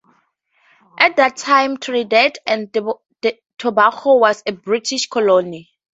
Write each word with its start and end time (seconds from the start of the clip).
At 0.97 1.17
that 1.17 1.37
time 1.37 1.77
Trinidad 1.77 2.39
and 2.47 2.73
Tobago 3.59 4.15
was 4.15 4.41
a 4.47 4.51
British 4.51 5.05
Colony. 5.07 5.69